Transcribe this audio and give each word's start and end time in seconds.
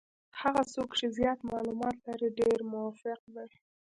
هغه 0.41 0.61
څوک 0.73 0.89
چې 0.99 1.05
زیات 1.17 1.39
معلومات 1.51 1.97
لري 2.07 2.29
ډېر 2.39 2.59
موفق 2.71 3.19
دي. 3.35 3.49